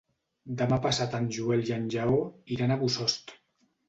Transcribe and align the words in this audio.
Demà 0.59 0.77
passat 0.85 1.11
en 1.17 1.27
Joel 1.35 1.61
i 1.71 1.75
en 1.75 1.85
Lleó 1.97 2.15
iran 2.57 2.73
a 2.73 2.79
Bossòst. 2.85 3.35